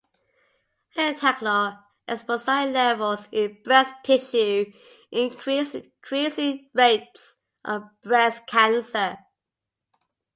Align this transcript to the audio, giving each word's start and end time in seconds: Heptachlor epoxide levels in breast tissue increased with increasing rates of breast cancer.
Heptachlor 0.97 1.83
epoxide 2.09 2.73
levels 2.73 3.27
in 3.31 3.59
breast 3.63 3.93
tissue 4.03 4.73
increased 5.11 5.75
with 5.75 5.83
increasing 5.83 6.71
rates 6.73 7.35
of 7.63 7.83
breast 8.01 8.47
cancer. 8.47 9.17